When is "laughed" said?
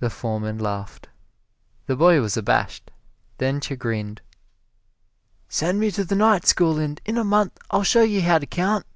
0.58-1.08